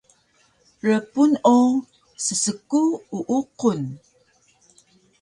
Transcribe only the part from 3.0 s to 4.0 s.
uuqun